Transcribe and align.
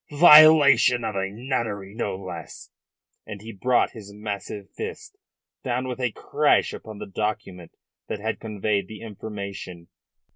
Violation 0.19 1.03
of 1.03 1.15
a 1.15 1.29
nunnery, 1.29 1.93
no 1.93 2.15
less." 2.15 2.71
And 3.27 3.39
he 3.39 3.51
brought 3.51 3.91
his 3.91 4.11
massive 4.15 4.67
fist 4.75 5.15
down 5.63 5.87
with 5.87 5.99
a 5.99 6.11
crash 6.11 6.73
upon 6.73 6.97
the 6.97 7.05
document 7.05 7.73
that 8.07 8.17
had 8.19 8.39
conveyed 8.39 8.87
the 8.87 9.01
information. 9.03 9.89